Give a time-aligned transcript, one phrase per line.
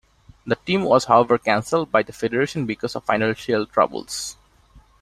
[0.47, 4.35] The team was however cancelled by the federation because of financial troubles.